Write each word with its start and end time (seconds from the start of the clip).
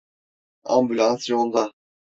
Ambulans 0.77 1.29
yolda. 1.33 1.69